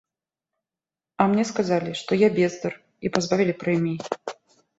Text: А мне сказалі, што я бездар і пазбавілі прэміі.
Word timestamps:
А 1.21 1.27
мне 1.33 1.43
сказалі, 1.51 1.91
што 1.99 2.11
я 2.19 2.29
бездар 2.41 2.73
і 3.05 3.13
пазбавілі 3.19 3.53
прэміі. 3.61 3.99